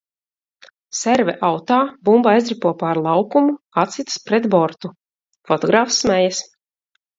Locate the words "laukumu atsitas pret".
3.09-4.49